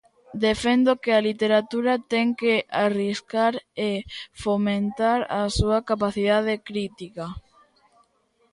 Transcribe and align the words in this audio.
Defendo 0.47 0.91
que 1.03 1.11
a 1.13 1.23
literatura 1.29 1.93
ten 2.11 2.27
que 2.41 2.55
arriscar 2.85 3.53
e 3.89 3.91
fomentar 4.43 5.19
a 5.39 5.41
súa 5.57 5.79
capacidade 5.89 6.53
crítica. 6.67 7.25